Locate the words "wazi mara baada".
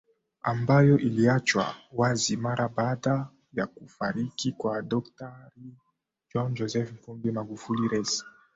1.91-3.27